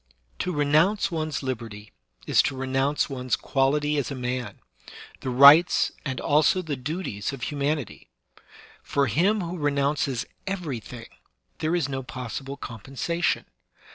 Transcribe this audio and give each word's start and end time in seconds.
To 0.39 0.51
renounce 0.51 1.11
one's 1.11 1.43
liberty 1.43 1.91
is 2.25 2.41
to 2.49 2.57
renounce 2.57 3.07
one's 3.07 3.35
quality 3.35 3.97
as 3.99 4.09
a 4.09 4.15
man, 4.15 4.59
the 5.19 5.29
rights 5.29 5.91
and 6.03 6.19
also 6.19 6.63
the 6.63 6.75
duties 6.75 7.31
of 7.31 7.43
humanity. 7.43 8.09
For 8.81 9.05
him 9.05 9.41
who 9.41 9.59
renounces 9.59 10.25
everything 10.47 11.05
there 11.59 11.75
is 11.75 11.87
no 11.87 12.01
possible 12.01 12.57
compensation. 12.57 13.45